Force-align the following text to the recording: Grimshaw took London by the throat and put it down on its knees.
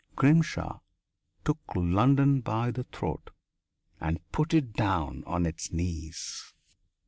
Grimshaw 0.15 0.79
took 1.45 1.59
London 1.75 2.39
by 2.41 2.71
the 2.71 2.85
throat 2.85 3.29
and 3.99 4.19
put 4.31 4.51
it 4.51 4.73
down 4.73 5.23
on 5.27 5.45
its 5.45 5.71
knees. 5.71 6.55